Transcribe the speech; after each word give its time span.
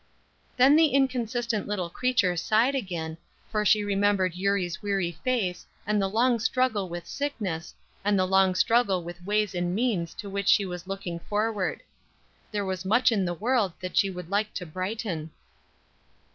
Then 0.57 0.75
the 0.75 0.87
inconsistent 0.95 1.67
little 1.67 1.91
creature 1.91 2.35
sighed 2.35 2.73
again, 2.73 3.19
for 3.51 3.63
she 3.63 3.83
remembered 3.83 4.33
Eurie's 4.33 4.81
weary 4.81 5.11
face 5.23 5.67
and 5.85 6.01
the 6.01 6.09
long 6.09 6.39
struggle 6.39 6.89
with 6.89 7.05
sickness, 7.05 7.75
and 8.03 8.17
the 8.17 8.25
long 8.25 8.55
struggle 8.55 9.03
with 9.03 9.23
ways 9.23 9.53
and 9.53 9.75
means 9.75 10.15
to 10.15 10.27
which 10.27 10.47
she 10.47 10.65
was 10.65 10.87
looking 10.87 11.19
forward. 11.19 11.83
There 12.51 12.65
was 12.65 12.83
much 12.83 13.11
in 13.11 13.25
the 13.25 13.35
world 13.35 13.73
that 13.79 13.95
she 13.95 14.09
would 14.09 14.31
like 14.31 14.55
to 14.55 14.65
brighten. 14.65 15.29